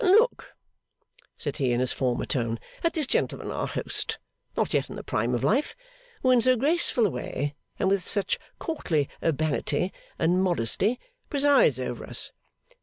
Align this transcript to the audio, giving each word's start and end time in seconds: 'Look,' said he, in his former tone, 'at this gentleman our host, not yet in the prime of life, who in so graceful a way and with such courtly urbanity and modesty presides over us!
'Look,' 0.03 0.55
said 1.37 1.57
he, 1.57 1.71
in 1.73 1.79
his 1.79 1.93
former 1.93 2.25
tone, 2.25 2.59
'at 2.83 2.93
this 2.93 3.05
gentleman 3.05 3.51
our 3.51 3.67
host, 3.67 4.17
not 4.57 4.73
yet 4.73 4.89
in 4.89 4.95
the 4.95 5.03
prime 5.03 5.35
of 5.35 5.43
life, 5.43 5.75
who 6.23 6.31
in 6.31 6.41
so 6.41 6.55
graceful 6.55 7.05
a 7.05 7.11
way 7.11 7.53
and 7.77 7.87
with 7.87 8.01
such 8.01 8.39
courtly 8.57 9.09
urbanity 9.23 9.93
and 10.17 10.41
modesty 10.41 10.99
presides 11.29 11.79
over 11.79 12.03
us! 12.03 12.31